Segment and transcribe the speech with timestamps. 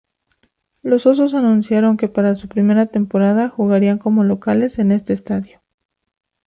[0.81, 5.61] Los Osos anunciaron que para su primera temporada jugarían como locales en este estadio.